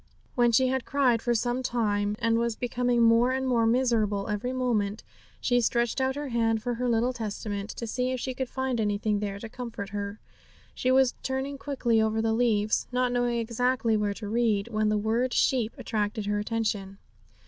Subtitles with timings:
[0.33, 4.51] When she had cried for some time, and was becoming more and more miserable every
[4.51, 5.03] moment,
[5.39, 8.81] she stretched out her hand for her little Testament, to see if she could find
[8.81, 10.19] anything there to comfort her.
[10.73, 14.97] She was turning quickly over the leaves, not knowing exactly where to read, when the
[14.97, 16.97] word sheep attracted her attention.